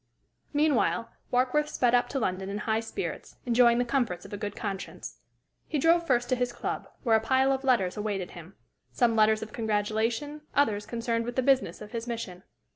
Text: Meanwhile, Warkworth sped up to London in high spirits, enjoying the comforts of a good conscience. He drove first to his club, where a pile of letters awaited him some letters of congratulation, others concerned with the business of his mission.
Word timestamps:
Meanwhile, 0.51 1.11
Warkworth 1.31 1.69
sped 1.69 1.93
up 1.93 2.09
to 2.09 2.17
London 2.19 2.49
in 2.49 2.57
high 2.57 2.79
spirits, 2.79 3.35
enjoying 3.45 3.77
the 3.77 3.85
comforts 3.85 4.25
of 4.25 4.33
a 4.33 4.37
good 4.37 4.55
conscience. 4.55 5.19
He 5.67 5.77
drove 5.77 6.07
first 6.07 6.27
to 6.29 6.35
his 6.35 6.51
club, 6.51 6.87
where 7.03 7.15
a 7.15 7.19
pile 7.21 7.51
of 7.51 7.63
letters 7.63 7.97
awaited 7.97 8.31
him 8.31 8.55
some 8.91 9.15
letters 9.15 9.43
of 9.43 9.53
congratulation, 9.53 10.41
others 10.55 10.87
concerned 10.87 11.25
with 11.25 11.35
the 11.35 11.43
business 11.43 11.81
of 11.83 11.91
his 11.91 12.07
mission. 12.07 12.41